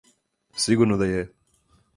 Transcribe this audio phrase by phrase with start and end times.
[0.63, 1.21] Сигурно да је.